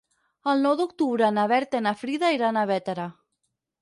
[0.53, 3.07] El nou d'octubre na Berta i na Frida iran a Bétera.